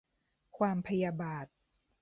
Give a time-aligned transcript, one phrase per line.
[0.57, 1.45] ความพยาบาท